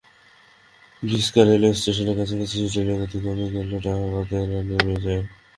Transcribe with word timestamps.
বিসকা 1.03 1.41
railway 1.43 1.77
স্টেশনের 1.79 2.15
কাছাকাছি 2.19 2.55
এসে 2.57 2.69
ট্রেনের 2.73 2.97
গতি 3.01 3.17
কমে 3.23 3.47
গেলে 3.53 3.77
ডাকাতেরা 3.85 4.59
নেমে 4.69 4.95
যায়। 5.05 5.23